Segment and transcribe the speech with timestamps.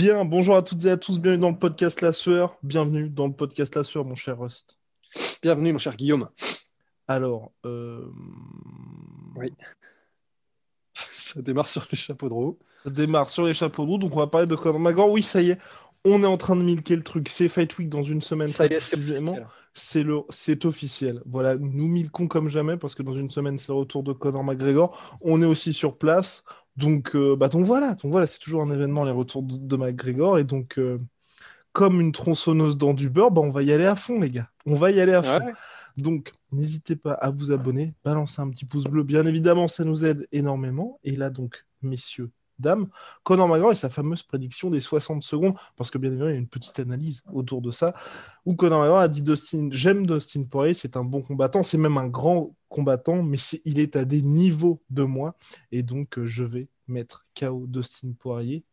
[0.00, 2.56] Bien, bonjour à toutes et à tous, bienvenue dans le podcast La Sueur.
[2.62, 4.78] Bienvenue dans le podcast La Sueur, mon cher Rust.
[5.42, 6.30] Bienvenue, mon cher Guillaume.
[7.06, 8.06] Alors, euh...
[9.36, 9.52] Oui.
[10.94, 12.58] Ça démarre sur les chapeaux de roue.
[12.84, 15.10] Ça démarre sur les chapeaux de roue, donc on va parler de Conor McGregor.
[15.10, 15.58] Oui, ça y est,
[16.06, 17.28] on est en train de milquer le truc.
[17.28, 19.36] C'est Fight Week dans une semaine Ça y est, précisément.
[19.74, 21.22] C'est le, c'est officiel.
[21.26, 24.44] Voilà, nous milquons comme jamais parce que dans une semaine c'est le retour de Conor
[24.44, 25.18] McGregor.
[25.20, 26.42] On est aussi sur place,
[26.76, 29.76] donc euh, bah donc voilà, donc voilà, c'est toujours un événement les retours de, de
[29.76, 30.98] McGregor et donc euh,
[31.72, 34.50] comme une tronçonneuse dans du beurre, bah on va y aller à fond les gars.
[34.66, 35.46] On va y aller à fond.
[35.46, 35.52] Ouais.
[35.96, 39.02] Donc n'hésitez pas à vous abonner, balancer un petit pouce bleu.
[39.02, 40.98] Bien évidemment, ça nous aide énormément.
[41.04, 42.30] Et là donc, messieurs,
[42.60, 42.88] dames,
[43.24, 46.36] Conor McGregor et sa fameuse prédiction des 60 secondes, parce que bien évidemment, il y
[46.36, 47.94] a une petite analyse autour de ça,
[48.44, 51.98] où Conor McGregor a dit Dustin, j'aime Dustin Poirier, c'est un bon combattant, c'est même
[51.98, 55.34] un grand combattant, mais il est à des niveaux de moi,
[55.72, 58.64] et donc euh, je vais mettre KO Dustin Poirier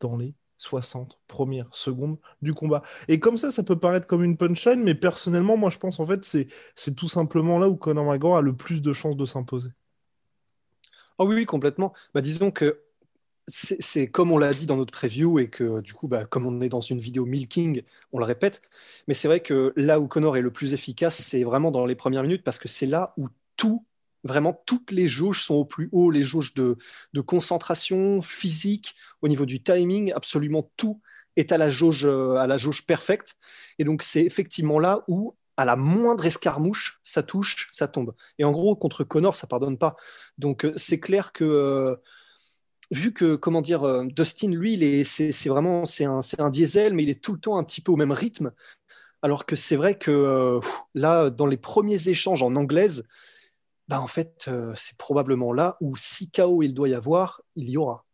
[0.00, 2.82] dans les 60 premières secondes du combat.
[3.08, 6.06] Et comme ça, ça peut paraître comme une punchline, mais personnellement, moi je pense en
[6.06, 9.26] fait c'est c'est tout simplement là où Conor McGregor a le plus de chances de
[9.26, 9.70] s'imposer.
[11.18, 11.92] Oh oui, oui, complètement.
[12.14, 12.80] Bah, disons que
[13.52, 16.60] c'est comme on l'a dit dans notre preview et que du coup, bah, comme on
[16.62, 17.82] est dans une vidéo milking,
[18.12, 18.62] on le répète.
[19.08, 21.94] Mais c'est vrai que là où Connor est le plus efficace, c'est vraiment dans les
[21.94, 23.84] premières minutes parce que c'est là où tout,
[24.24, 26.76] vraiment toutes les jauges sont au plus haut, les jauges de,
[27.26, 31.00] concentration physique, au niveau du timing, absolument tout
[31.36, 33.36] est à la jauge, à la jauge perfecte.
[33.78, 38.14] Et donc c'est effectivement là où à la moindre escarmouche, ça touche, ça tombe.
[38.38, 39.96] Et en gros, contre Connor, ça pardonne pas.
[40.38, 41.96] Donc euh, c'est clair que euh,
[42.92, 47.20] vu que comment dire, euh, Dustin, lui, c'est, vraiment, c'est un, diesel, mais il est
[47.20, 48.52] tout le temps un petit peu au même rythme.
[49.22, 50.60] Alors que c'est vrai que euh,
[50.94, 53.04] là, dans les premiers échanges en anglaise,
[53.88, 57.70] bah en fait, euh, c'est probablement là où si KO il doit y avoir, il
[57.70, 58.04] y aura.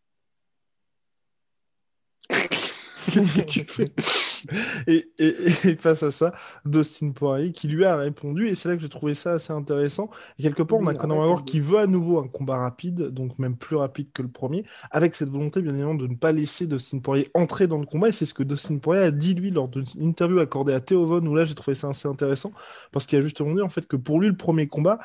[2.31, 3.93] Qu'est-ce que tu fais?
[4.87, 5.35] Et, et-
[5.65, 6.33] et face à ça,
[6.65, 10.11] Dustin Poirier qui lui a répondu, et c'est là que j'ai trouvé ça assez intéressant.
[10.39, 13.39] Et quelque part, on a Conor McGregor qui veut à nouveau un combat rapide, donc
[13.39, 16.67] même plus rapide que le premier, avec cette volonté bien évidemment de ne pas laisser
[16.67, 18.09] Dustin Poirier entrer dans le combat.
[18.09, 21.07] Et c'est ce que Dustin Poirier a dit lui lors d'une interview accordée à Theo
[21.07, 22.53] Von, où là j'ai trouvé ça assez intéressant,
[22.93, 24.99] parce qu'il a justement dit en fait que pour lui le premier combat,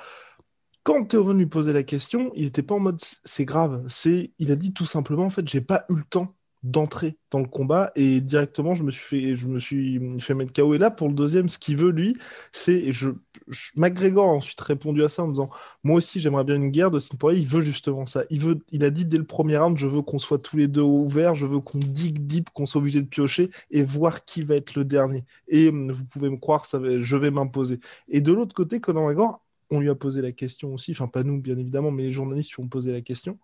[0.83, 4.33] quand Theo Von lui posait la question, il n'était pas en mode c'est grave, c'est
[4.39, 7.47] il a dit tout simplement en fait j'ai pas eu le temps d'entrer dans le
[7.47, 10.91] combat et directement je me suis fait je me suis fait mettre KO et là
[10.91, 12.17] pour le deuxième ce qu'il veut lui
[12.51, 13.09] c'est je,
[13.47, 15.49] je McGregor a ensuite répondu à ça en disant
[15.83, 17.39] moi aussi j'aimerais bien une guerre de Poirier.
[17.41, 18.23] Il veut justement ça.
[18.29, 20.67] Il veut il a dit dès le premier round je veux qu'on soit tous les
[20.67, 24.41] deux ouverts je veux qu'on digue deep qu'on soit obligé de piocher et voir qui
[24.43, 25.23] va être le dernier.
[25.47, 27.79] Et vous pouvez me croire ça je vais m'imposer.
[28.09, 31.23] Et de l'autre côté Conor McGregor on lui a posé la question aussi, enfin pas
[31.23, 33.39] nous bien évidemment, mais les journalistes lui ont posé la question.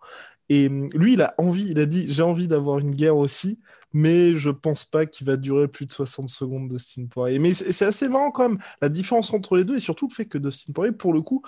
[0.50, 3.60] Et hum, lui, il a envie, il a dit j'ai envie d'avoir une guerre aussi,
[3.94, 7.40] mais je pense pas qu'il va durer plus de 60 secondes Dustin Poirier.
[7.40, 10.26] Mais c'est assez marrant quand même, la différence entre les deux, et surtout le fait
[10.26, 11.44] que Dustin Poirier, pour le coup,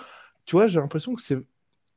[0.46, 1.38] tu vois, j'ai l'impression que c'est.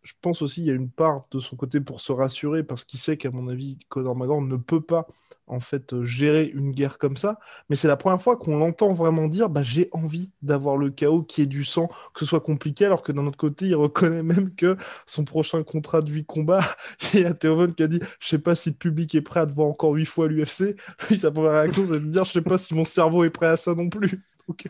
[0.03, 2.86] Je pense aussi qu'il y a une part de son côté pour se rassurer, parce
[2.86, 5.07] qu'il sait qu'à mon avis, Conor McGregor ne peut pas
[5.47, 7.38] en fait euh, gérer une guerre comme ça.
[7.69, 11.23] Mais c'est la première fois qu'on l'entend vraiment dire bah, j'ai envie d'avoir le chaos
[11.23, 14.23] qui est du sang, que ce soit compliqué, alors que d'un autre côté, il reconnaît
[14.23, 16.63] même que son prochain contrat de 8 combats,
[17.13, 19.42] il y a Théoven qui a dit Je sais pas si le public est prêt
[19.42, 20.75] à te voir encore 8 fois à l'UFC.
[21.09, 23.48] Lui, sa première réaction, c'est de dire Je sais pas si mon cerveau est prêt
[23.48, 24.24] à ça non plus.
[24.48, 24.68] Donc,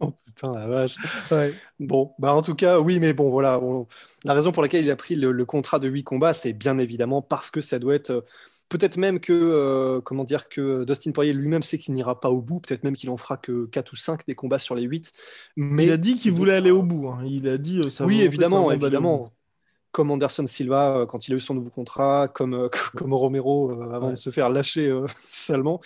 [0.00, 0.96] Oh putain, la vache.
[1.30, 1.60] ouais.
[1.78, 3.60] Bon, bah en tout cas, oui, mais bon, voilà.
[3.62, 3.86] on-
[4.24, 6.78] La raison pour laquelle il a pris le, le contrat de 8 combats, c'est bien
[6.78, 8.24] évidemment parce que ça doit être.
[8.70, 12.40] Peut-être même que, euh, comment dire, que Dustin Poirier lui-même sait qu'il n'ira pas au
[12.40, 12.60] bout.
[12.60, 15.12] Peut-être même qu'il en fera que 4 ou 5 des combats sur les 8.
[15.56, 17.08] Mais il a dit qu'il voulait aller au bout.
[17.08, 17.22] hein.
[17.26, 19.32] Il a dit euh, Oui, évidemment, évidemment.
[19.92, 23.72] Comme Anderson Silva euh, quand il a eu son nouveau contrat, comme, euh, comme Romero
[23.92, 24.12] avant Ouais.
[24.12, 25.80] de se faire lâcher salement.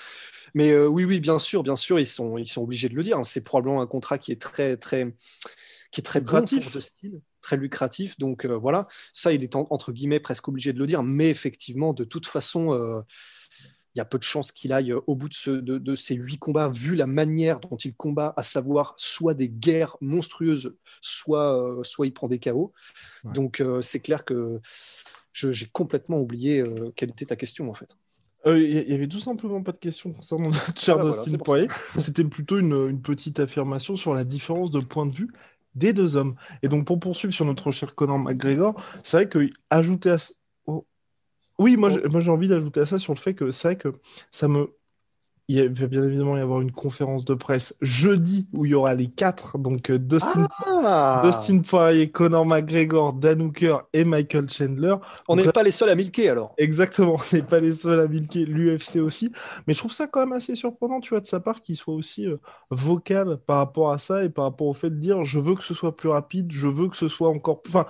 [0.55, 3.19] Mais oui, oui, bien sûr, bien sûr, ils sont, ils sont obligés de le dire.
[3.19, 3.25] hein.
[3.25, 5.15] C'est probablement un contrat qui est très, très,
[5.91, 7.09] qui est très bon pour Dustin,
[7.45, 8.19] très lucratif.
[8.19, 11.03] Donc voilà, ça, il est entre guillemets presque obligé de le dire.
[11.03, 13.05] Mais effectivement, de toute façon,
[13.95, 16.95] il y a peu de chances qu'il aille au bout de, ces huit combats, vu
[16.95, 22.27] la manière dont il combat, à savoir soit des guerres monstrueuses, soit, soit il prend
[22.27, 22.73] des KO.
[23.25, 24.61] Donc c'est clair que
[25.33, 26.65] j'ai complètement oublié
[26.97, 27.97] quelle était ta question en fait.
[28.47, 31.69] Euh, il y avait tout simplement pas de question concernant notre cher ah, Dustin Poirier.
[31.99, 35.31] C'était plutôt une, petite affirmation sur la différence de point de vue
[35.75, 36.35] des deux hommes.
[36.63, 40.17] Et donc, pour poursuivre sur notre cher Conor McGregor, c'est vrai que ajouter à.
[40.67, 40.87] Oh.
[41.59, 42.09] Oui, moi, oh.
[42.11, 43.93] moi j'ai envie d'ajouter à ça sur le fait que c'est vrai que
[44.33, 44.69] ça me
[45.49, 48.95] il va bien évidemment y avoir une conférence de presse jeudi où il y aura
[48.95, 54.95] les quatre, donc euh, Dustin, ah Dustin Poirier, Conor McGregor, Dan Hooker et Michael Chandler.
[55.29, 56.55] On n'est pas les seuls à milquer alors.
[56.57, 59.33] Exactement, on n'est pas les seuls à milquer, l'UFC aussi.
[59.67, 61.95] Mais je trouve ça quand même assez surprenant, tu vois, de sa part qu'il soit
[61.95, 62.39] aussi euh,
[62.71, 65.65] vocal par rapport à ça et par rapport au fait de dire je veux que
[65.65, 67.61] ce soit plus rapide, je veux que ce soit encore.
[67.69, 67.87] Enfin,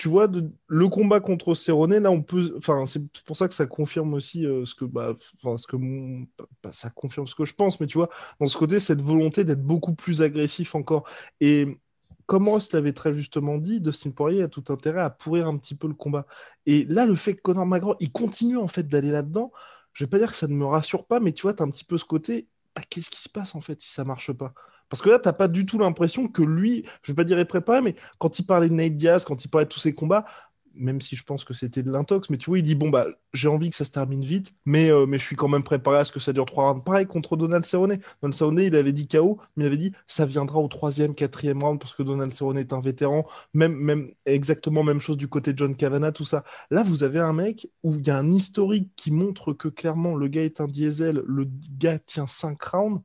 [0.00, 0.28] tu vois,
[0.66, 2.54] le combat contre Cerrone, là, on peut.
[2.56, 4.86] Enfin, c'est pour ça que ça confirme aussi euh, ce que.
[4.86, 5.14] Bah,
[5.52, 8.08] ce que je pense, mais tu vois,
[8.40, 11.06] dans ce côté, cette volonté d'être beaucoup plus agressif encore.
[11.42, 11.78] Et
[12.24, 15.74] comme Ross l'avait très justement dit, Dustin Poirier a tout intérêt à pourrir un petit
[15.74, 16.26] peu le combat.
[16.64, 19.52] Et là, le fait que Conor McGregor, il continue en fait d'aller là-dedans,
[19.92, 21.66] je vais pas dire que ça ne me rassure pas, mais tu vois, tu as
[21.66, 22.48] un petit peu ce côté.
[22.74, 24.54] Bah, qu'est-ce qui se passe en fait si ça marche pas?
[24.90, 27.24] Parce que là, tu n'as pas du tout l'impression que lui, je ne vais pas
[27.24, 29.80] dire est préparé, mais quand il parlait de Nate Diaz, quand il parlait de tous
[29.80, 30.26] ces combats,
[30.74, 33.06] même si je pense que c'était de l'intox, mais tu vois, il dit bon bah
[33.32, 35.98] j'ai envie que ça se termine vite, mais, euh, mais je suis quand même préparé
[35.98, 36.84] à ce que ça dure trois rounds.
[36.84, 37.98] Pareil contre Donald Cerrone.
[38.22, 41.62] Donald Cerrone, il avait dit KO, mais il avait dit ça viendra au troisième, quatrième
[41.62, 43.26] round parce que Donald Cerrone est un vétéran.
[43.54, 46.44] Même, même exactement même chose du côté de John Cavana, tout ça.
[46.70, 50.14] Là, vous avez un mec où il y a un historique qui montre que clairement
[50.16, 51.46] le gars est un diesel, le
[51.78, 53.02] gars tient cinq rounds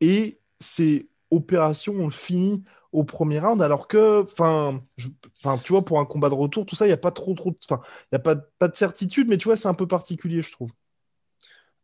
[0.00, 4.82] et c'est opération, on le finit au premier round, alors que, enfin,
[5.62, 7.54] tu vois, pour un combat de retour, tout ça, il n'y a pas trop, trop,
[7.64, 7.80] enfin,
[8.12, 10.70] il n'y a pas, de certitude, mais tu vois, c'est un peu particulier, je trouve.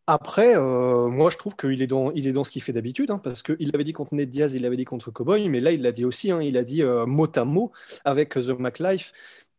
[0.07, 3.11] Après, euh, moi, je trouve qu'il est dans, il est dans ce qu'il fait d'habitude,
[3.11, 5.73] hein, parce qu'il avait dit contre Ned Diaz, il l'avait dit contre Cowboy, mais là,
[5.73, 7.73] il l'a dit aussi, hein, il a dit euh, mot à mot
[8.05, 9.13] avec The MacLife.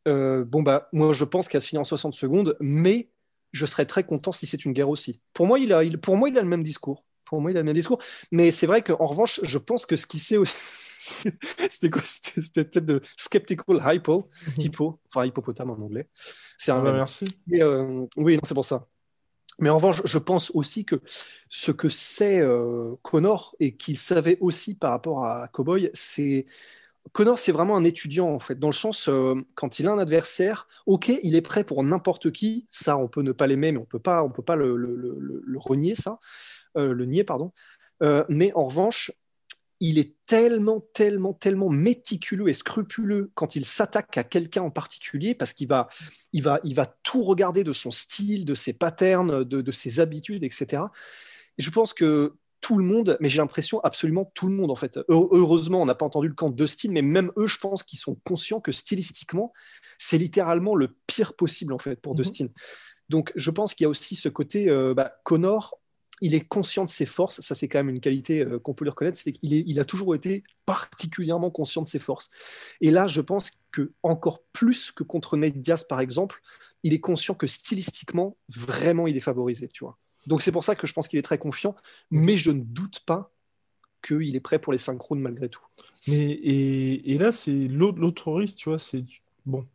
[0.07, 3.09] Euh, bon, bah, moi, je pense qu'il a se finir en 60 secondes, mais
[3.53, 5.21] je serais très content si c'est une guerre aussi.
[5.33, 7.62] Pour moi, il a, pour moi, il a le même discours pour moi, il a
[7.62, 8.00] le même discours.
[8.31, 11.30] Mais c'est vrai qu'en revanche, je pense que ce qu'il sait aussi,
[11.69, 12.01] c'était quoi?
[12.04, 14.63] C'était peut-être de skeptical hypo, mhm.
[14.63, 16.07] hypo, enfin hippopotame en anglais.
[16.57, 16.80] C'est un.
[16.80, 17.25] Ah bah, merci.
[17.54, 18.83] Euh, oui, c'est pour ça.
[19.60, 21.01] Mais en revanche, je pense aussi que
[21.50, 26.45] ce que sait euh, Connor et qu'il savait aussi par rapport à Cowboy, c'est
[27.13, 30.00] Connor, c'est vraiment un étudiant en fait, dans le sens euh, quand il a un
[30.00, 32.66] adversaire, ok, il est prêt pour n'importe qui.
[32.69, 34.98] Ça, on peut ne pas l'aimer, mais on peut pas, on peut pas le, le,
[35.45, 36.19] le renier ça.
[36.77, 37.51] Euh, le nier, pardon.
[38.04, 39.12] Euh, mais en revanche,
[39.80, 45.36] il est tellement, tellement, tellement méticuleux et scrupuleux quand il s'attaque à quelqu'un en particulier,
[45.36, 45.89] parce qu'il va,
[46.33, 50.44] il va, il va tout regarder de son style, de ses patterns, de, ses habitudes,
[50.44, 50.83] etc.
[51.57, 54.75] Et je pense que tout le monde, mais j'ai l'impression absolument tout le monde en
[54.75, 55.00] fait.
[55.10, 58.00] Heureusement, on n'a pas entendu le camp de style, mais même eux, je pense qu'ils
[58.00, 59.54] sont conscients que stylistiquement,
[60.00, 62.16] c'est littéralement le pire possible en fait pour.
[62.16, 62.48] Dustin.
[63.10, 65.75] Donc, je pense qu'il y a aussi ce côté, euh, bah, Connor,
[66.21, 67.41] il est conscient de ses forces.
[67.41, 69.17] Ça, c'est quand même une qualité euh, qu'on peut lui reconnaître.
[69.17, 72.29] C'est qu'il il a toujours été particulièrement conscient de ses forces.
[72.81, 76.42] Et là, je pense que encore plus que contre Nate Diaz, par exemple,
[76.83, 79.68] il est conscient que stylistiquement, vraiment, il est favorisé.
[79.68, 79.97] Tu vois.
[80.28, 81.75] Donc, c'est pour ça que je pense qu'il est très confiant.
[82.11, 83.33] Mais je ne doute pas
[84.06, 85.66] qu'il est prêt pour les synchrones malgré tout.
[86.07, 88.80] Mais et, et là, c'est l'autre risque, tu vois.
[88.80, 89.04] C'est
[89.45, 89.66] bon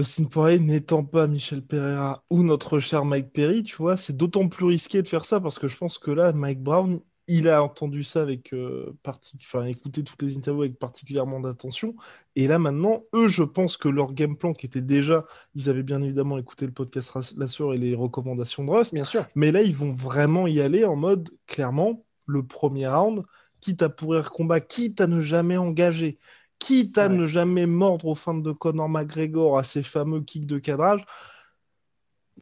[0.00, 4.48] Dustin Poirier n'étant pas Michel Pereira ou notre cher Mike Perry, tu vois, c'est d'autant
[4.48, 7.62] plus risqué de faire ça parce que je pense que là, Mike Brown, il a
[7.62, 11.94] entendu ça avec euh, enfin écouté toutes les interviews avec particulièrement d'attention.
[12.34, 15.82] Et là maintenant, eux, je pense que leur game plan qui était déjà, ils avaient
[15.82, 18.94] bien évidemment écouté le podcast La Soeur et les recommandations de Rust.
[18.94, 19.26] Bien sûr.
[19.34, 23.22] Mais là, ils vont vraiment y aller en mode clairement le premier round,
[23.60, 26.18] quitte à pourrir combat, quitte à ne jamais engager,
[26.60, 30.58] quitte à ne jamais mordre aux fins de Conor McGregor à ces fameux kicks de
[30.58, 31.04] cadrage,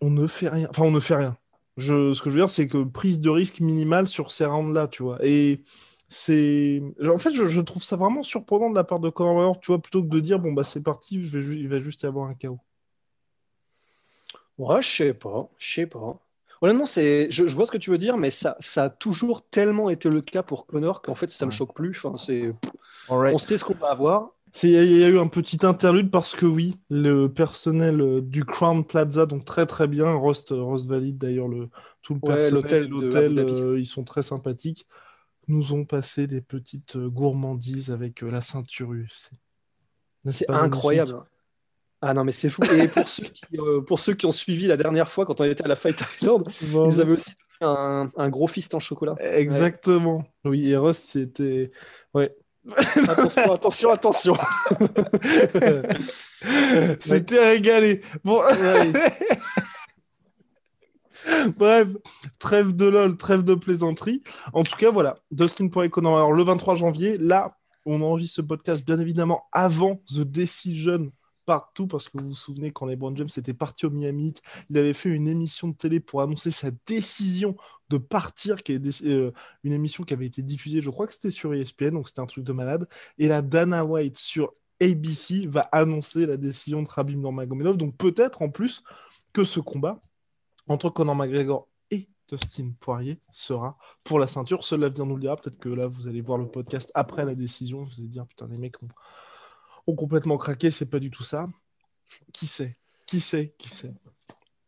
[0.03, 0.69] on ne fait rien.
[0.71, 1.39] Enfin, on ne fait rien.
[1.77, 4.89] Je, ce que je veux dire, c'est que prise de risque minimale sur ces rounds-là,
[4.89, 5.19] tu vois.
[5.23, 5.63] Et
[6.09, 6.83] c'est.
[7.07, 9.81] En fait, je, trouve ça vraiment surprenant de la part de Conor McGregor, tu vois,
[9.81, 12.29] plutôt que de dire, bon, bah, c'est parti, je vais il va juste y avoir
[12.29, 12.61] un chaos.
[14.59, 15.49] Ouais, je sais pas.
[15.57, 16.19] Je sais pas.
[16.61, 19.91] Honnêtement, c'est, je, vois ce que tu veux dire, mais ça, ça a toujours tellement
[19.91, 21.97] été le cas pour Connor qu'en fait, ça me choque plus.
[21.97, 22.53] Enfin, c'est,
[23.09, 24.31] on sait ce qu'on va avoir.
[24.63, 28.85] Il y, a eu un petit interlude parce que oui, le personnel euh, du Crown
[28.85, 31.69] Plaza, donc très très bien, Rost, Rost valide d'ailleurs le,
[32.03, 34.87] tout le personnel, l'hôtel, euh, ils sont très sympathiques.
[35.49, 39.33] nous ont passé des petites gourmandises avec la ceinture UFC.
[40.27, 41.23] C'est incroyable.
[42.01, 42.63] Ah non, mais c'est fou.
[42.65, 43.43] Et pour ceux, qui,
[43.87, 46.49] pour ceux qui ont suivi la dernière fois, quand on était à la Fight Island,
[46.63, 49.15] ils avaient aussi un, un, gros fist en chocolat.
[49.19, 50.25] Exactement.
[50.45, 51.71] Oui, et Ross, c'était.
[52.15, 52.35] Ouais.
[53.09, 54.37] Attention, attention, attention.
[57.01, 58.03] c'était régalé.
[58.25, 58.43] Bon.
[61.57, 61.89] Bref,
[62.39, 64.23] trêve de lol, trêve de plaisanterie.
[64.53, 66.17] En tout cas, voilà, Dustin pour Conor.
[66.17, 71.11] Alors, le 23 janvier, là, on enregistre ce podcast, bien évidemment, avant The Decision
[71.49, 74.35] partout parce que vous vous souvenez quand LeBron James était parti au Miami
[74.69, 77.57] il avait fait une émission de télé pour annoncer sa décision
[77.89, 79.33] de partir, qui est euh,
[79.65, 82.27] une émission qui avait été diffusée, je crois que c'était sur ESPN, donc c'était un
[82.27, 82.87] truc de malade.
[83.17, 84.53] Et la Dana White sur
[84.83, 88.83] ABC va annoncer la décision de Rabim Nurmagomedov, donc peut-être en plus
[89.33, 90.03] que ce combat
[90.67, 94.65] entre Conor McGregor et Dustin Poirier sera pour la ceinture.
[94.65, 95.37] Seul l'avenir nous le dira.
[95.37, 97.85] Peut-être que là, vous allez voir le podcast après la décision.
[97.85, 98.89] Vous allez dire, putain, les mecs ont
[99.95, 101.49] complètement craqué, c'est pas du tout ça.
[102.33, 102.77] Qui sait?
[103.07, 103.55] Qui sait?
[103.59, 103.93] Qui sait?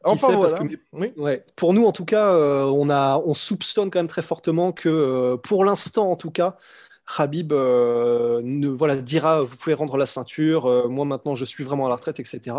[0.04, 0.58] Enfin, voilà.
[0.92, 1.12] oui.
[1.16, 1.44] ouais.
[1.56, 4.88] Pour nous, en tout cas, euh, on, a, on soupçonne quand même très fortement que,
[4.88, 6.56] euh, pour l'instant, en tout cas,
[7.16, 11.86] Khabib euh, ne, voilà, dira vous pouvez rendre la ceinture, moi maintenant je suis vraiment
[11.86, 12.56] à la retraite, etc.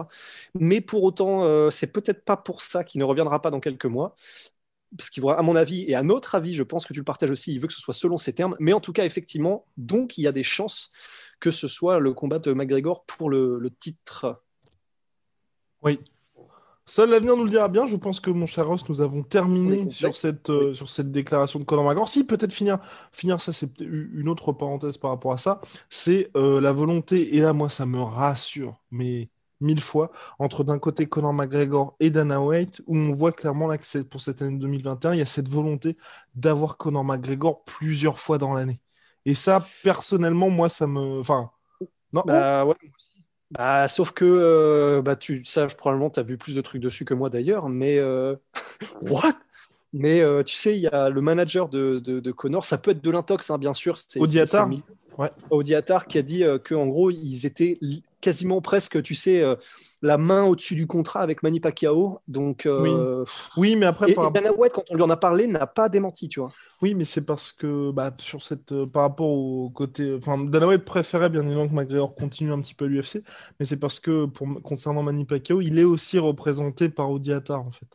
[0.59, 4.15] Mais pour autant, c'est peut-être pas pour ça qu'il ne reviendra pas dans quelques mois.
[4.97, 7.05] Parce qu'il voit, à mon avis, et à notre avis, je pense que tu le
[7.05, 8.55] partages aussi, il veut que ce soit selon ses termes.
[8.59, 10.91] Mais en tout cas, effectivement, donc il y a des chances
[11.39, 14.43] que ce soit le combat de McGregor pour le, titre.
[15.81, 15.99] Oui.
[16.85, 17.87] Seul l'avenir nous le dira bien.
[17.87, 21.59] Je pense que, mon cher Ross, nous avons terminé sur, cette, euh, sur cette déclaration
[21.59, 22.09] de Conor McGregor.
[22.09, 22.79] Si, peut-être finir,
[23.11, 25.61] finir ça, c'est une autre parenthèse par rapport à ça.
[25.89, 29.29] C'est euh, la volonté, et là, moi, ça me rassure, mais
[29.61, 33.77] mille fois, entre d'un côté Conor McGregor et Dana White, où on voit clairement là
[33.77, 35.97] que pour cette année 2021, il y a cette volonté
[36.35, 38.79] d'avoir Conor McGregor plusieurs fois dans l'année.
[39.25, 41.19] Et ça, personnellement, moi, ça me.
[41.19, 41.51] Enfin.
[42.13, 42.23] Non?
[42.25, 43.23] Bah, ouais, moi aussi.
[43.51, 47.05] Bah, sauf que, euh, bah, tu saches, probablement, tu as vu plus de trucs dessus
[47.05, 47.97] que moi d'ailleurs, mais.
[47.99, 48.35] Euh,
[49.09, 49.33] what?
[49.93, 53.03] Mais euh, tu sais, il y a le manager de, de, Connor, ça peut être
[53.03, 53.97] de l'intox, hein, bien sûr.
[54.15, 54.69] Audiatar
[55.17, 55.29] ouais.
[55.49, 57.77] Audiatar qui a dit qu'en gros, ils étaient
[58.21, 59.55] quasiment presque, tu sais, euh,
[60.01, 62.19] la main au-dessus du contrat avec Manny Pacquiao.
[62.27, 63.25] Donc, euh,
[63.57, 63.75] oui.
[63.75, 66.39] mais après, et, Dana White, quand on lui en a parlé, n'a pas démenti, tu
[66.39, 66.51] vois.
[66.81, 70.67] Oui, mais c'est parce que bah, sur cette, euh, par rapport au côté, enfin, Dana
[70.67, 73.23] White préférait bien évidemment que McGregor continue un petit peu à l'UFC,
[73.59, 77.71] mais c'est parce que pour concernant Manny Pacquiao, il est aussi représenté par Audiatar en
[77.71, 77.87] fait.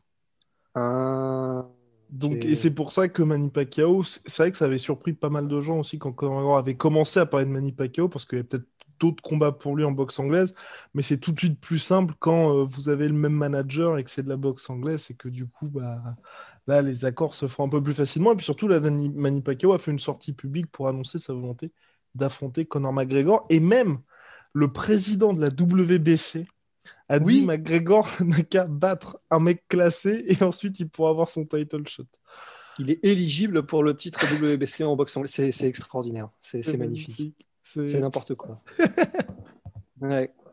[0.74, 1.66] Ah.
[2.10, 5.28] Donc, et c'est pour ça que Manny Pacquiao, c'est vrai que ça avait surpris pas
[5.28, 8.38] mal de gens aussi quand McGregor avait commencé à parler de Manny Pacquiao, parce qu'il
[8.38, 8.68] y avait peut-être
[8.98, 10.54] d'autres combats pour lui en boxe anglaise,
[10.94, 14.04] mais c'est tout de suite plus simple quand euh, vous avez le même manager et
[14.04, 15.96] que c'est de la boxe anglaise et que du coup, bah,
[16.66, 18.32] là, les accords se font un peu plus facilement.
[18.32, 21.72] Et puis surtout, la Manny Pacquiao a fait une sortie publique pour annoncer sa volonté
[22.14, 23.98] d'affronter Conor McGregor et même
[24.52, 26.46] le président de la WBC
[27.08, 31.44] a dit McGregor n'a qu'à battre un mec classé et ensuite il pourra avoir son
[31.44, 32.06] title shot.
[32.78, 35.32] Il est éligible pour le titre WBC en boxe anglaise.
[35.32, 36.28] C'est extraordinaire.
[36.40, 37.45] C'est magnifique.
[37.66, 38.60] C'est n'importe quoi.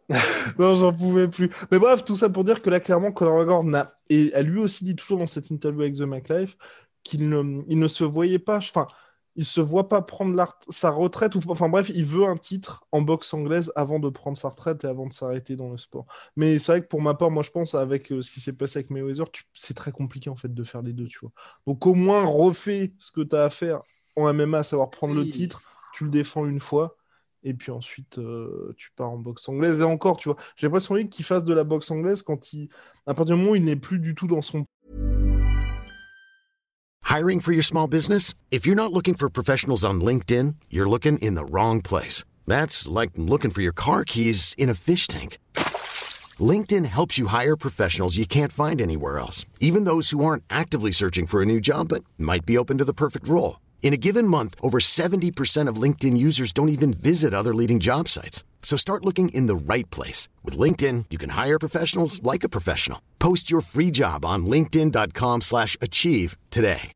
[0.60, 1.50] non, j'en pouvais plus.
[1.72, 4.60] Mais bref, tout ça pour dire que là, clairement, Conor McGregor n'a, et a lui
[4.60, 6.58] aussi dit toujours dans cette interview avec The McLife
[7.04, 8.88] qu'il ne, il ne se voyait pas, enfin,
[9.36, 13.02] il se voit pas prendre sa retraite, ou enfin bref, il veut un titre en
[13.02, 16.06] boxe anglaise avant de prendre sa retraite et avant de s'arrêter dans le sport.
[16.36, 18.54] Mais c'est vrai que pour ma part, moi je pense avec euh, ce qui s'est
[18.54, 21.32] passé avec Mayweather, c'est très compliqué en fait de faire les deux, tu vois.
[21.66, 23.80] Donc au moins refais ce que tu as à faire
[24.16, 25.62] en MMA, à savoir prendre le titre,
[25.94, 26.96] tu le défends une fois
[27.44, 29.82] et puis ensuite euh, tu pars en boxe anglaise.
[29.82, 32.70] Et encore tu vois j'ai l'impression qu'il fasse de la boxe anglaise quand il
[33.06, 34.66] à partir du moment où il n'est plus du tout dans son
[37.06, 38.34] Hiring for your small business?
[38.50, 42.24] If you're not looking for professionals on LinkedIn you're looking in the wrong place.
[42.48, 45.38] That's like looking for your car keys in a fish tank.
[46.40, 50.92] LinkedIn helps you hire professionals you can't find anywhere else even those who aren't actively
[50.92, 53.98] searching for a new job but might be open to the perfect role In a
[53.98, 58.44] given month, over 70% of LinkedIn users don't even visit other leading job sites.
[58.64, 60.30] So start looking in the right place.
[60.42, 63.00] With LinkedIn, you can hire professionals like a professional.
[63.20, 66.94] Post your free job on linkedin.com slash achieve today.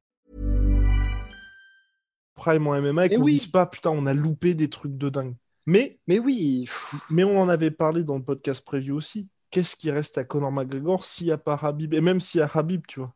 [2.37, 3.31] Prime en MMA et qu'on oui.
[3.33, 5.35] dise pas, putain, on a loupé des trucs de dingue.
[5.65, 6.69] Mais, mais oui,
[7.09, 9.27] mais on en avait parlé dans le podcast prévu aussi.
[9.49, 11.93] Qu'est-ce qui reste à Conor McGregor s'il n'y a pas Habib?
[11.93, 13.13] Et même s'il y a Habib, tu vois.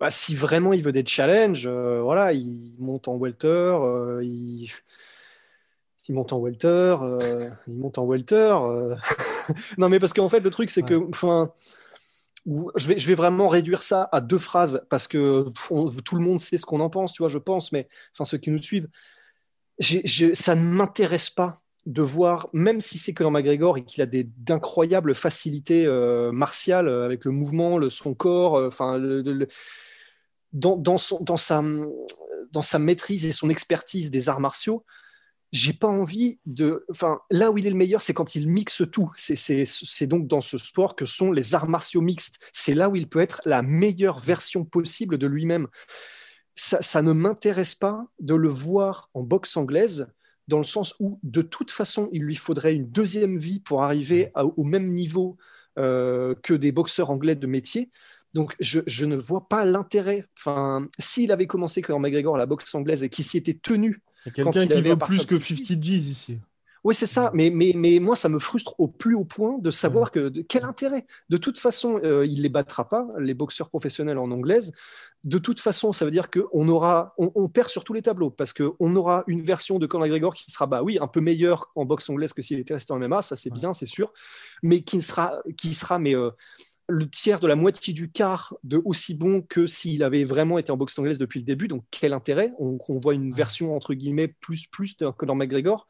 [0.00, 4.70] Bah, si vraiment il veut des challenges, euh, voilà, il monte en welter, euh, il...
[6.08, 6.14] il...
[6.14, 8.54] monte en welter, euh, il monte en welter.
[9.78, 11.50] non, mais parce qu'en fait, le truc, c'est que, enfin,
[12.44, 15.50] où je vais, je vais vraiment réduire ça à deux phrases parce que
[16.04, 18.38] tout le monde sait ce qu'on en pense, tu vois, je pense, mais enfin ceux
[18.38, 18.88] qui nous suivent,
[20.34, 25.14] ça ne m'intéresse pas de voir, même si c'est Conor McGregor et qu'il a d'incroyables
[25.14, 29.00] facilités euh, martiales euh, avec le mouvement, le, son corps, euh, enfin,
[30.52, 34.84] dans, sa, maîtrise et son expertise des arts martiaux,
[35.52, 36.84] j'ai pas envie de.
[36.90, 39.12] Enfin, là où il est le meilleur, c'est quand il mixe tout.
[39.14, 42.40] C'est donc dans ce sport que sont les arts martiaux mixtes.
[42.52, 45.68] C'est là où il peut être la meilleure version possible de lui-même.
[46.56, 50.08] Ça, ne m'intéresse pas de le voir en boxe anglaise,
[50.48, 54.30] dans le sens où, de toute façon, il lui faudrait une deuxième vie pour arriver
[54.34, 55.36] au même niveau
[55.78, 57.90] euh, que des boxeurs anglais de métier.
[58.34, 60.26] Donc, je, je ne vois pas l'intérêt.
[60.38, 64.02] Enfin, s'il avait commencé comme McGregor à la boxe anglaise et qu'il s'y était tenu
[64.34, 66.38] Quelqu'un qui veut plus que 50 G's ici.
[66.86, 67.32] Oui, c'est ça.
[67.34, 70.62] Mais, mais, mais moi, ça me frustre au plus haut point de savoir que quel
[70.62, 71.04] intérêt.
[71.28, 74.70] De toute façon, euh, il les battra pas, les boxeurs professionnels en anglaise.
[75.24, 78.52] De toute façon, ça veut dire qu'on aura, on, perd sur tous les tableaux parce
[78.52, 81.86] qu'on aura une version de Conor McGregor qui sera, bah oui, un peu meilleure en
[81.86, 84.12] boxe anglaise que s'il était resté en MMA, ça c'est bien, c'est sûr,
[84.62, 86.30] mais qui sera, qui sera, mais euh,
[86.88, 90.70] le tiers de la moitié du quart de aussi bon que s'il avait vraiment été
[90.70, 91.66] en boxe anglaise depuis le début.
[91.66, 92.52] Donc, quel intérêt?
[92.60, 95.88] On, voit une version entre guillemets plus plus que dans McGregor.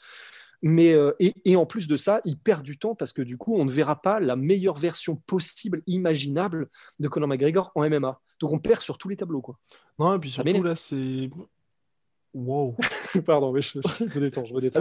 [0.69, 3.55] Mais, euh, et, en plus de ça, il perd du temps parce que du coup,
[3.55, 6.69] on ne verra pas la meilleure version possible, imaginable
[6.99, 8.21] de Conor McGregor en MMA.
[8.41, 9.43] Donc on perd sur tous les tableaux.
[9.43, 9.57] Quoi.
[10.01, 11.31] Non, et puis surtout là, c'est.
[12.35, 12.77] Wow.
[13.25, 14.81] Pardon, mais je, me détends, je me détends.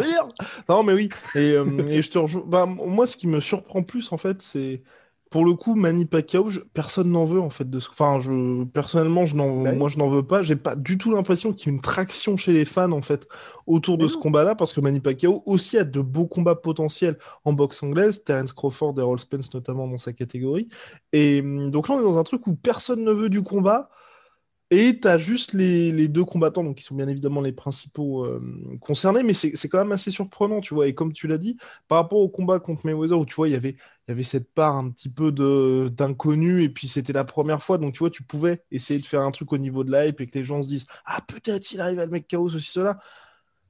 [0.67, 1.09] non, mais oui.
[1.35, 2.43] Et, euh, et je te rejoins.
[2.45, 4.81] Bah, moi, ce qui me surprend plus, en fait, c'est
[5.29, 7.69] pour le coup, Manny Pacquiao, personne n'en veut en fait.
[7.69, 7.89] De ce...
[7.89, 10.43] Enfin, je personnellement, je n'en, bah moi, je n'en veux pas.
[10.43, 13.27] J'ai pas du tout l'impression qu'il y ait une traction chez les fans en fait
[13.67, 17.53] autour de ce combat-là, parce que Manny Pacquiao aussi a de beaux combats potentiels en
[17.53, 20.69] boxe anglaise, Terence Crawford et Errol Spence notamment dans sa catégorie.
[21.11, 23.89] Et hum, donc là, on est dans un truc où personne ne veut du combat.
[24.71, 28.41] Et tu as juste les, deux combattants, donc qui sont bien évidemment les principaux euh,
[28.81, 30.87] concernés, mais c'est quand même assez surprenant, tu vois.
[30.87, 31.57] Et comme tu l'as dit,
[31.87, 33.75] par rapport au combat contre Mayweather, où tu vois, il y avait,
[34.23, 35.31] cette part un petit peu
[35.91, 39.21] d'inconnu, et puis c'était la première fois, donc tu vois, tu pouvais essayer de faire
[39.21, 41.71] un truc au niveau de la hype et que les gens se disent Ah, peut-être
[41.71, 42.97] il arrive à le mec chaos, ceci, cela.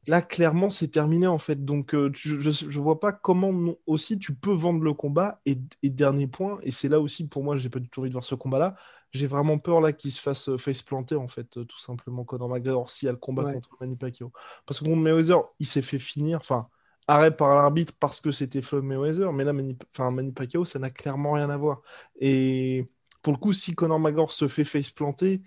[0.07, 1.65] Là, clairement, c'est terminé en fait.
[1.65, 5.41] Donc, euh, je, je vois pas comment aussi tu peux vendre le combat.
[5.47, 8.13] Et, dernier point, et c'est là aussi pour moi, j'ai pas du tout envie de
[8.13, 8.75] voir ce combat-là.
[9.15, 12.23] J'ai vraiment peur là qu'il se fasse euh, face planter en fait, euh, tout simplement,
[12.23, 14.31] Conor McGregor, s'il y a le combat contre Manny Pacquiao.
[14.65, 16.39] Parce que contre Mayweather, il s'est fait finir.
[16.39, 16.67] Enfin,
[17.07, 19.31] arrêt par l'arbitre parce que c'était Floyd Mayweather.
[19.33, 21.81] Mais là, Manny, Manny Pacquiao, ça n'a clairement rien à voir.
[22.19, 22.89] Et
[23.21, 25.41] pour le coup, si Conor McGregor se fait face planter,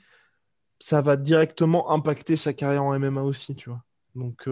[0.79, 3.83] ça va directement impacter sa carrière en MMA aussi, tu vois.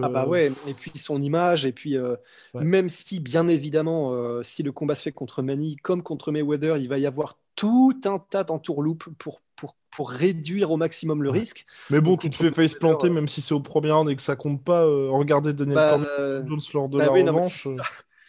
[0.01, 2.15] Ah bah euh, ouais, et puis son image, et puis euh,
[2.53, 6.77] même si, bien évidemment, euh, si le combat se fait contre Manny comme contre Mayweather,
[6.77, 11.29] il va y avoir tout un tas d'entourloupes pour, pour, pour réduire au maximum le
[11.29, 11.65] risque.
[11.89, 14.21] Mais bon, tu te fais face planter, même si c'est au premier round et que
[14.21, 14.85] ça compte pas.
[14.85, 15.99] regardez Daniel bah,
[16.47, 17.67] Jones lors de bah la revanche.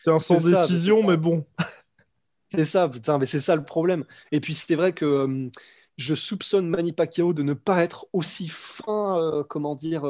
[0.02, 1.46] C'est un sans décision, mais bon.
[2.50, 4.06] C'est ça, putain, mais c'est ça le problème.
[4.32, 5.50] Et puis c'est vrai que
[5.98, 10.06] je soupçonne Manny Pacquiao de ne pas être aussi fin, comment dire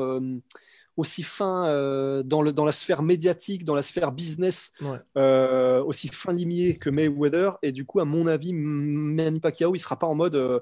[0.99, 4.73] aussi fin euh, dans, le, dans la sphère médiatique, dans la sphère business,
[5.17, 7.57] euh, aussi fin limier que Mayweather.
[7.63, 10.59] Et du coup, à mon avis, Manny Pacquiao, il sera pas en mode euh,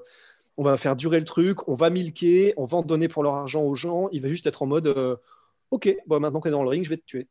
[0.55, 3.33] on va faire durer le truc, on va milquer, on va en donner pour leur
[3.33, 4.09] argent aux gens.
[4.11, 4.95] Il va juste être en mode
[5.71, 7.27] ok, bon, maintenant qu'on est dans le ring, je vais te tuer.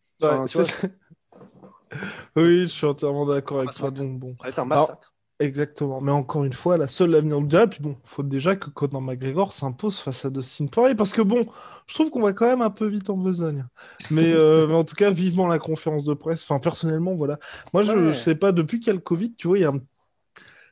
[2.37, 3.91] oui, je suis entièrement d'accord avec toi.
[3.91, 4.35] Donc, bon.
[4.37, 5.16] Ça va être un massacre.
[5.39, 6.01] Exactement.
[6.01, 7.67] Mais encore une fois, la seule avenir le dira.
[7.67, 10.95] Puis bon, faut déjà que Conor McGregor s'impose face à Dustin Poirier.
[10.95, 11.47] Parce que bon,
[11.87, 13.67] je trouve qu'on va quand même un peu vite en besogne.
[14.11, 16.43] Mais, euh, mais en tout cas, vivement la conférence de presse.
[16.45, 17.39] Enfin, personnellement, voilà.
[17.75, 19.65] Moi, je ne sais pas, depuis qu'il y a le Covid, tu vois, il y
[19.65, 19.73] a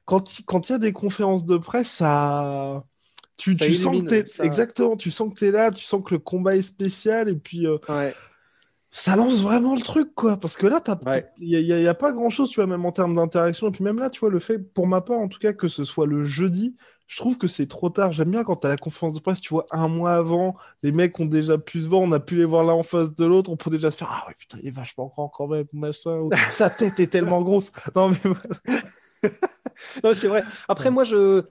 [0.06, 2.84] quand, il, quand y a des conférences de presse, ça.
[3.36, 4.44] Tu, tu sens que es...
[4.44, 7.28] Exactement, tu sens que tu es là, tu sens que le combat est spécial.
[7.28, 7.66] Et puis.
[7.66, 8.14] Euh, ouais
[8.96, 10.36] ça lance vraiment le truc, quoi.
[10.36, 10.80] Parce que là,
[11.40, 13.66] il n'y a, pas grand-chose, tu vois, même en termes d'interaction.
[13.66, 15.66] Et puis même là, tu vois, le fait, pour ma part, en tout cas, que
[15.66, 16.76] ce soit le jeudi,
[17.08, 18.12] je trouve que c'est trop tard.
[18.12, 20.54] J'aime bien quand tu as la conférence de presse, tu vois, un mois avant,
[20.84, 23.12] les mecs ont déjà pu se voir, on a pu les voir l'un en face
[23.12, 25.48] de l'autre, on peut déjà se faire Ah ouais, putain, il est vachement grand quand
[25.48, 26.28] même, machin.
[26.52, 27.72] Sa tête est tellement grosse.
[27.96, 28.70] Non, mais
[30.04, 30.44] non, c'est vrai.
[30.68, 31.42] Après, moi, je,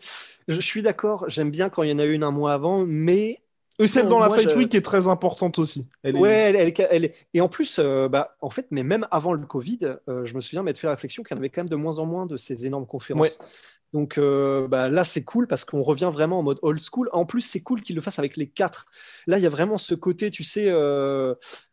[0.48, 3.43] je suis d'accord, j'aime bien quand il y en a une un mois avant, mais
[3.80, 5.88] et celle dans la Fight Week est très importante aussi.
[6.04, 6.80] Elle ouais, est...
[6.92, 7.28] Elle, est...
[7.34, 10.42] et en plus, euh, bah, en fait, mais même avant le Covid, euh, je me
[10.42, 12.26] souviens m'être fait la réflexion qu'il y en avait quand même de moins en moins
[12.26, 13.40] de ces énormes conférences.
[13.92, 17.10] Donc euh, bah, là, c'est cool parce qu'on revient vraiment en mode old school.
[17.14, 18.86] En plus, c'est cool qu'ils le fassent avec les quatre.
[19.28, 20.72] Là, il y a vraiment ce côté, tu sais.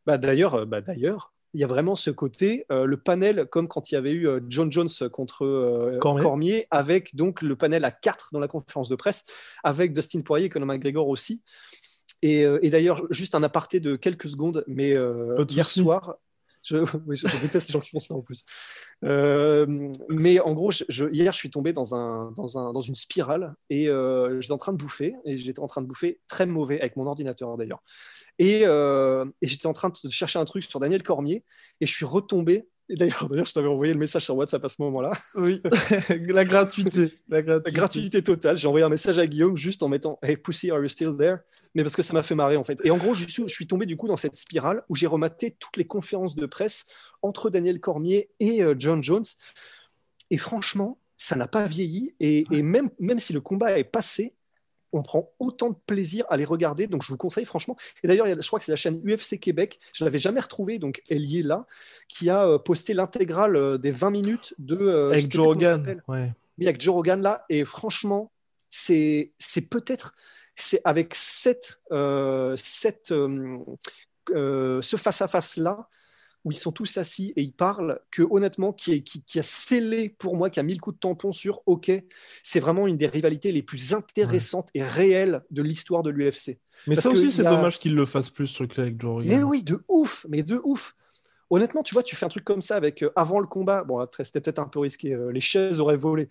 [0.06, 3.90] Bah, d'ailleurs, bah, d'ailleurs, il y a vraiment ce côté, euh, le panel, comme quand
[3.90, 6.22] il y avait eu euh, John Jones contre euh, Cormier.
[6.22, 6.66] Cormier.
[6.70, 9.24] avec donc le panel à 4 dans la conférence de presse,
[9.64, 11.42] avec Dustin Poirier et Conor McGregor aussi.
[12.22, 16.16] Et, euh, et d'ailleurs, juste un aparté de quelques secondes, mais euh, hier soir,
[16.62, 18.44] je, oui, je- je déteste les gens qui font ça en plus.
[19.04, 19.66] Euh,
[20.10, 22.94] mais en gros, je- je- hier, je suis tombé dans, un, dans, un, dans une
[22.94, 26.44] spirale et euh, j'étais en train de bouffer et j'étais en train de bouffer très
[26.46, 27.82] mauvais avec mon ordinateur d'ailleurs.
[28.38, 31.44] Et, euh, et j'étais en train de chercher un truc sur Daniel Cormier
[31.80, 32.68] et je suis retombé.
[32.90, 35.12] Et d'ailleurs, d'ailleurs, je t'avais envoyé le message sur WhatsApp à ce moment-là.
[35.36, 35.62] Oui,
[36.28, 37.12] la gratuité.
[37.28, 37.70] La gratuité.
[37.70, 38.58] Gratuité totale.
[38.58, 41.36] J'ai envoyé un message à Guillaume juste en mettant Hey Pussy, are you still there?
[41.76, 42.80] Mais parce que ça m'a fait marrer en fait.
[42.82, 45.06] Et en gros, je suis, je suis tombé du coup dans cette spirale où j'ai
[45.06, 46.86] rematé toutes les conférences de presse
[47.22, 49.24] entre Daniel Cormier et euh, John Jones.
[50.30, 52.16] Et franchement, ça n'a pas vieilli.
[52.18, 54.34] Et, et même, même si le combat est passé,
[54.92, 56.86] on prend autant de plaisir à les regarder.
[56.86, 57.76] Donc, je vous conseille franchement.
[58.02, 59.78] Et d'ailleurs, je crois que c'est la chaîne UFC Québec.
[59.92, 61.66] Je ne l'avais jamais retrouvée, donc elle y est là,
[62.08, 64.76] qui a euh, posté l'intégrale euh, des 20 minutes de.
[64.76, 66.02] euh, Avec Joe Rogan.
[66.08, 66.32] Ouais.
[66.58, 68.30] Oui, avec Joe Rogan là, et franchement,
[68.68, 69.32] c'est
[69.70, 70.14] peut-être
[70.56, 75.88] c'est avec cette, euh, cette euh, ce face à face là
[76.44, 79.42] où ils sont tous assis et ils parlent que honnêtement qui, est- qui, qui a
[79.42, 81.90] scellé pour moi qui a mis le coup de tampon sur ok
[82.42, 86.94] c'est vraiment une des rivalités les plus intéressantes et réelles de l'histoire de l'UFC Mais
[86.94, 89.28] Parce ça aussi, c'est a- dommage qu'il le fasse plus, ce truc-là, avec Joe Rogan.
[89.38, 90.94] mais oui, de ouf, mais de ouf.
[91.50, 93.82] Honnêtement, tu vois, tu fais un truc comme ça avec euh, avant le combat.
[93.84, 95.12] Bon, c'était peut-être un peu risqué.
[95.14, 96.28] euh, les chaises auraient volé.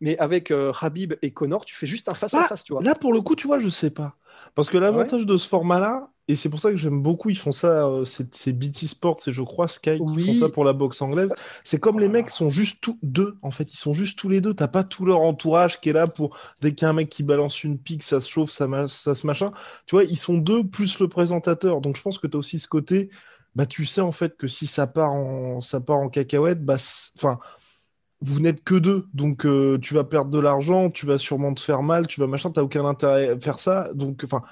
[0.00, 2.72] Mais avec euh, Habib et Connor, tu fais juste un face à Ah, face, tu
[2.72, 2.82] vois.
[2.84, 4.16] Là, pour le coup, tu vois, je sais pas.
[4.54, 7.52] Parce que l'avantage de ce format-là, et c'est pour ça que j'aime beaucoup, ils font
[7.52, 10.24] ça, euh, c'est BT Sports et je crois Sky qui Oui.
[10.24, 11.34] font ça pour la boxe anglaise.
[11.64, 14.40] C'est comme les mecs sont juste tous deux, en fait, ils sont juste tous les
[14.40, 14.54] deux.
[14.54, 17.08] T'as pas tout leur entourage qui est là pour dès qu'il y a un mec
[17.10, 19.52] qui balance une pique, ça se chauffe, ça, ça se machin.
[19.86, 21.80] Tu vois, ils sont deux plus le présentateur.
[21.82, 23.10] Donc je pense que t'as aussi ce côté,
[23.54, 26.76] bah tu sais en fait que si ça part en, ça part en cacahuète, bah,
[27.16, 27.38] enfin
[28.20, 31.60] vous n'êtes que deux, donc euh, tu vas perdre de l'argent, tu vas sûrement te
[31.60, 34.42] faire mal, tu vas machin, t'as aucun intérêt à faire ça, donc enfin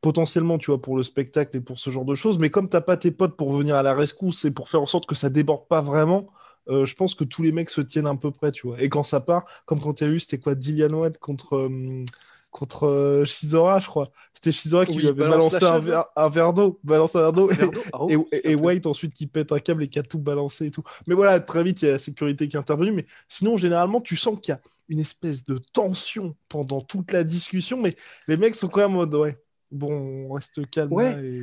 [0.00, 2.80] potentiellement tu vois pour le spectacle et pour ce genre de choses, mais comme t'as
[2.80, 5.30] pas tes potes pour venir à la rescousse et pour faire en sorte que ça
[5.30, 6.30] déborde pas vraiment,
[6.68, 8.80] euh, je pense que tous les mecs se tiennent un peu près, tu vois.
[8.80, 12.04] Et quand ça part, comme quand il y a eu, c'était quoi, Dillian contre euh,
[12.50, 14.10] contre euh, Shizora, je crois.
[14.34, 17.22] C'était Shizora qui Oui, lui avait balancé la un verre, un verre d'eau, balancé un
[17.22, 17.50] verre d'eau.
[17.58, 17.86] D'eau.
[17.92, 18.56] Ah, oh, Et, et- et plaît.
[18.56, 20.82] White ensuite qui pète un câble et qui a tout balancé et tout.
[21.06, 22.92] Mais voilà, très vite, il y a la sécurité qui est intervenue.
[22.92, 27.24] Mais sinon, généralement, tu sens qu'il y a une espèce de tension pendant toute la
[27.24, 27.80] discussion.
[27.80, 27.94] Mais
[28.28, 29.38] les mecs sont quand même en mode, ouais,
[29.70, 29.92] bon,
[30.28, 30.98] on reste calme.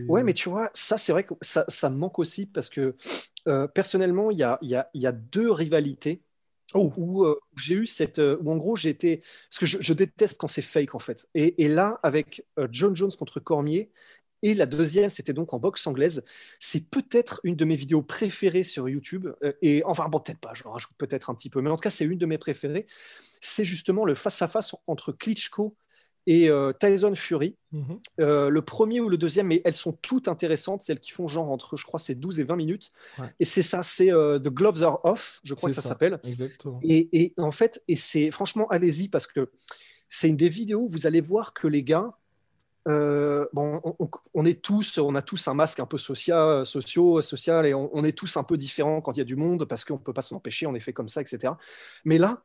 [0.08, 2.70] Ouais, et- mais tu vois, ça, c'est vrai que ça, ça me manque aussi parce
[2.70, 2.96] que
[3.48, 6.24] euh, personnellement, il y a, y, a, il y a deux rivalités
[6.73, 6.91] Oh.
[6.97, 8.19] où euh, j'ai eu cette.
[8.19, 9.21] euh, où en gros, été.
[9.49, 11.27] Parce que je, déteste quand c'est fake, en fait.
[11.34, 13.91] Et, là, avec euh, John Jones contre Cormier,
[14.43, 16.23] et la deuxième, c'était donc en boxe anglaise,
[16.60, 19.27] c'est peut-être une de mes vidéos préférées sur YouTube.
[19.63, 21.89] Et enfin, bon, peut-être pas, je rajoute peut-être un petit peu, mais en tout cas,
[21.89, 22.86] c'est une de mes préférées.
[23.41, 25.75] C'est justement le face-à-face entre Klitschko
[26.28, 27.56] et euh, Tyson Fury.
[27.72, 28.00] Mhm.
[28.20, 31.50] Euh, le premier ou le deuxième, mais elles sont toutes intéressantes, celles qui font genre
[31.50, 32.92] entre, je crois, c'est 12 et 20 minutes.
[33.18, 33.26] Ouais.
[33.40, 36.20] Et c'est ça, c'est euh, The Gloves Are Off, je crois que ça, s'appelle.
[36.24, 36.80] Exactement.
[36.84, 39.50] Et, et en fait, et c'est franchement, allez-y parce que
[40.10, 42.10] c'est une des vidéos où vous allez voir que les gars,
[42.86, 47.22] bon, on, on- on est tous, on a tous un masque un peu social, sociaux,
[47.22, 49.66] social, et on, on est tous un peu différents quand il y a du monde
[49.66, 51.54] parce qu'on peut pas s'en empêcher, on est fait comme ça, etc.
[52.06, 52.44] Mais là,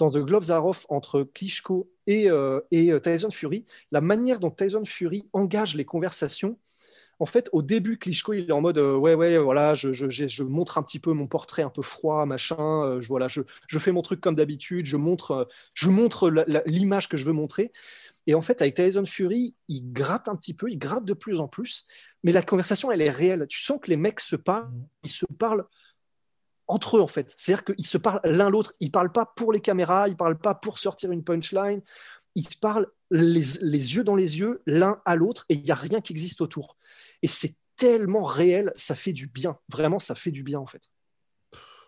[0.00, 4.40] dans The Gloves Are Off entre Klitschko et, euh, et euh, Tyson Fury, la manière
[4.40, 6.58] dont Tyson Fury engage les conversations,
[7.18, 10.08] en fait, au début, Klitschko, il est en mode euh, ouais, ouais, voilà, je, je-
[10.08, 12.56] je- montre un petit peu mon portrait un peu froid, machin.
[12.84, 16.30] euh, je, voilà, je, je fais mon truc comme d'habitude, je montre, euh, je montre
[16.66, 17.72] l'image que je veux montrer.
[18.26, 21.40] Et en fait, avec Tyson Fury, il gratte un petit peu, il gratte de plus
[21.40, 21.86] en plus,
[22.22, 23.46] mais la conversation, elle est réelle.
[23.48, 24.70] Tu sens que les mecs se parlent,
[25.04, 25.64] ils se parlent
[26.70, 27.34] entre eux, en fait.
[27.36, 28.72] C'est-à-dire qu'ils se parlent l'un l'autre.
[28.80, 31.82] Ils parlent pas pour les caméras, ils parlent pas pour sortir une punchline.
[32.34, 35.70] Ils se parlent les, les yeux dans les yeux, l'un à l'autre, et il n'y
[35.70, 36.76] a rien qui existe autour.
[37.22, 39.58] Et c'est tellement réel, ça fait du bien.
[39.68, 40.82] Vraiment, ça fait du bien, en fait.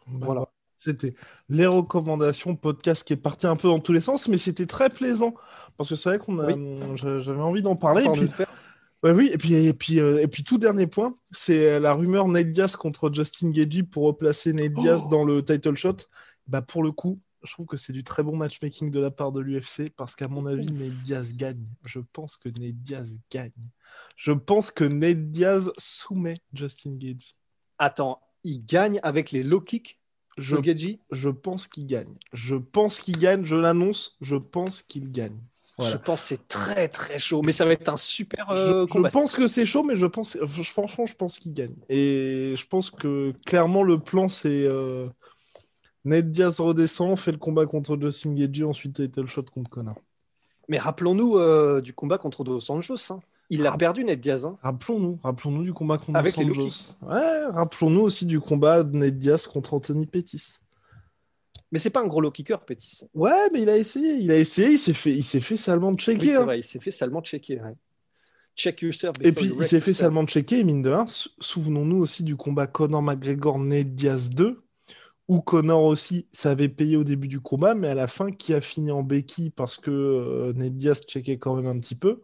[0.06, 0.48] Bah, Voilà.
[0.78, 1.14] C'était
[1.48, 4.90] les recommandations podcast qui est parti un peu dans tous les sens, mais c'était très
[4.90, 5.32] plaisant
[5.76, 8.02] parce que c'est vrai qu'on a, j'a- j'avais envie d'en parler.
[8.02, 8.48] Enfin, et on puis, espère.
[9.02, 12.28] Ouais, oui, et puis, et puis, euh, et puis tout dernier point, c'est la rumeur
[12.28, 15.96] Nate Diaz contre Justin Gagey pour replacer Nate Diaz Oh dans le title shot.
[16.46, 19.32] Bah pour le coup, je trouve que c'est du très bon matchmaking de la part
[19.32, 21.66] de l'UFC parce qu'à mon avis, Nate Diaz gagne.
[21.86, 23.50] Je pense que Nate Diaz gagne.
[24.16, 27.34] Je pense que Nate Diaz soumet Justin Gagey.
[27.78, 29.98] Attends, il gagne avec les low kicks?
[30.38, 30.56] Je
[31.10, 32.14] Je pense qu'il gagne.
[32.32, 33.44] Je pense qu'il gagne.
[33.44, 34.16] Je l'annonce.
[34.20, 35.38] Je pense qu'il gagne.
[35.78, 39.08] Je pense que c'est très très chaud, mais ça va être un super euh, combat.
[39.08, 41.74] Je pense que c'est chaud, mais je pense, franchement, je pense qu'il gagne.
[41.88, 45.08] Et je pense que clairement le plan c'est euh,
[46.04, 49.96] Ned Diaz redescend, fait le combat contre Justin Gagey, ensuite le shot contre Connor.
[50.68, 52.96] Mais rappelons-nous euh, du combat contre Dos Santos.
[53.10, 53.20] Hein.
[53.50, 54.44] Il a perdu Ned Diaz.
[54.44, 54.56] Hein.
[54.62, 56.94] Rappelons-nous, rappelons-nous du combat contre Avec Dos Santos.
[57.02, 60.60] Ouais, rappelons-nous aussi du combat de Ned Diaz contre Anthony Pettis.
[61.72, 63.00] Mais c'est pas un gros low kicker, Pétis.
[63.14, 64.16] Ouais, mais il a essayé.
[64.16, 66.20] Il a essayé, il s'est fait, il s'est fait salement checker.
[66.20, 66.44] Oui, c'est hein.
[66.44, 67.60] vrai, il s'est fait salement checker.
[68.54, 69.16] Check yourself.
[69.22, 71.06] Et puis, il s'est fait salement checker, et mine de rien,
[71.40, 74.62] souvenons-nous aussi du combat Conor McGregor Ned Diaz 2,
[75.28, 78.60] où Conor aussi savait payer au début du combat, mais à la fin, qui a
[78.60, 82.20] fini en béquille parce que euh, Ned Diaz checkait quand même un petit peu?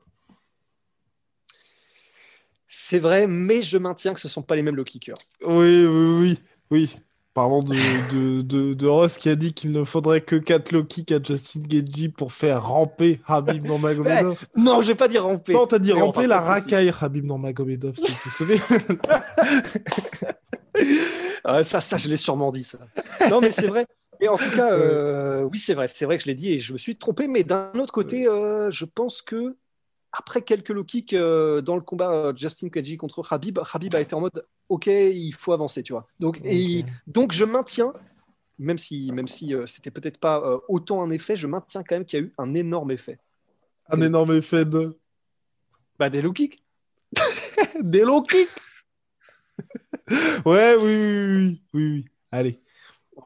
[2.66, 5.16] C'est vrai, mais je maintiens que ce ne sont pas les mêmes low kickers.
[5.40, 6.38] Oui, oui, oui.
[6.70, 6.96] oui.
[7.38, 11.12] Parlons de, de, de, Ross qui a dit qu'il ne faudrait que 4 low kicks
[11.12, 14.44] à Justin Gagey pour faire ramper Habib Nurmagomedov.
[14.56, 15.52] non, je vais pas dire ramper.
[15.52, 18.60] Non, t'as dit ramper la racaille Habib Nurmagomedov, si vous savez.
[21.62, 22.78] ça, ça, je l'ai sûrement dit, ça.
[23.30, 23.86] Non, mais c'est vrai.
[24.20, 26.58] Et en tout cas, euh, oui, c'est vrai, c'est vrai que je l'ai dit et
[26.58, 27.28] je me suis trompé.
[27.28, 29.56] Mais d'un autre côté, euh, je pense que
[30.12, 34.00] après quelques low kicks euh, dans le combat euh, Justin Kaji contre Habib, Habib a
[34.00, 36.06] été en mode OK, il faut avancer, tu vois.
[36.20, 37.92] Donc, et, donc je maintiens,
[38.58, 42.04] même si, même si euh, c'était peut-être pas autant un effet, je maintiens quand même
[42.04, 43.18] qu'il y a eu un énorme effet.
[43.90, 44.98] Un énorme effet de.
[45.98, 46.58] Bah, des low kicks.
[47.80, 48.48] des low kicks
[50.44, 52.58] Ouais, oui, oui, oui, oui, Allez.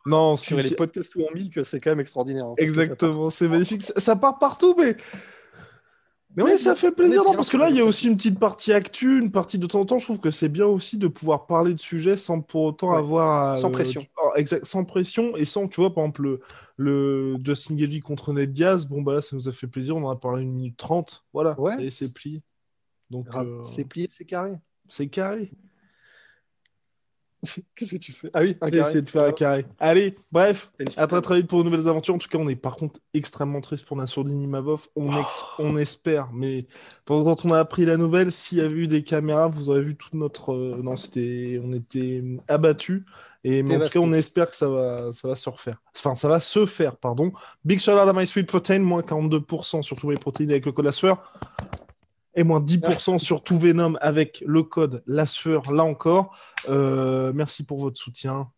[0.07, 2.47] Non, sur les podcasts ou en mille, que c'est quand même extraordinaire.
[2.47, 3.83] Hein, Exactement, c'est magnifique.
[3.83, 4.97] ça part partout, mais
[6.37, 8.39] mais oui, ça fait plaisir, non, parce que là, il y a aussi une petite
[8.39, 9.99] partie actu, une partie de temps en temps.
[9.99, 13.59] Je trouve que c'est bien aussi de pouvoir parler de sujets sans pour autant avoir.
[13.59, 14.07] sans pression.
[14.23, 14.31] Oh,
[14.63, 16.39] sans pression et sans, tu vois, par exemple,
[16.77, 19.97] le, Justin Gagey contre Ned Diaz, bon, bah là, ça nous a fait plaisir.
[19.97, 21.25] On en a parlé une minute trente.
[21.33, 21.91] Voilà, ouais.
[21.91, 22.43] c'est plié.
[23.11, 24.59] Donc, euh, C'est plié, c'est carré.
[24.89, 25.51] C'est carré.
[27.75, 28.29] Qu'est-ce que tu fais?
[28.35, 29.01] Ah oui, un carré.
[29.01, 29.65] de faire un carré.
[29.81, 32.15] Allez, bref, à très très vite pour de nouvelles aventures.
[32.15, 34.87] En tout cas, on est par contre extrêmement triste pour Nassourdine Imavov.
[34.95, 35.25] On, oh.
[35.59, 36.67] on espère, mais
[37.05, 39.97] quand on a appris la nouvelle, s'il y avait eu des caméras, vous aurez vu
[39.97, 40.53] toute notre.
[40.53, 41.61] Euh, non, c'était.
[41.65, 43.03] On était abattus.
[43.43, 45.83] Et mais en tout cas, on espère que ça va, ça va se refaire.
[45.97, 47.33] Enfin, ça va se faire, pardon.
[47.65, 50.71] Big shout out à My Sweet Protein, moins 42% sur tous les protéines avec le
[50.71, 51.33] code sueur
[52.35, 56.37] et moins 10% sur tout Venom avec le code LASFEUR, là encore.
[56.69, 58.51] Euh, merci pour votre soutien.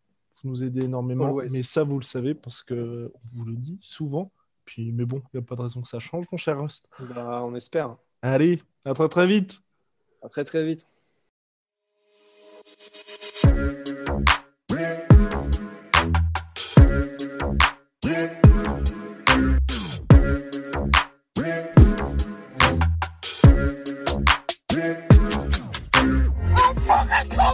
[0.43, 1.39] Vous nous aidez énormément.
[1.51, 4.31] Mais ça, vous le savez parce que on vous le dit souvent.
[4.65, 6.89] Puis, mais bon, il n'y a pas de raison que ça change, mon cher Rust.
[7.15, 7.97] Bah, on espère.
[8.23, 9.61] Allez, à très très vite.
[10.23, 10.87] À très très vite.